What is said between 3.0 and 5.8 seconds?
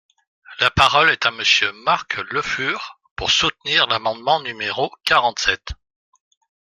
pour soutenir l’amendement numéro quarante-sept.